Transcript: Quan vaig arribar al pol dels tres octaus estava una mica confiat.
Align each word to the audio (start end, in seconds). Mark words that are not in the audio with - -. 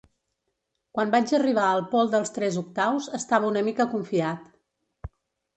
Quan 0.97 1.11
vaig 1.15 1.33
arribar 1.39 1.67
al 1.73 1.83
pol 1.91 2.09
dels 2.15 2.33
tres 2.39 2.57
octaus 2.63 3.11
estava 3.21 3.51
una 3.53 3.65
mica 3.69 3.91
confiat. 3.93 4.53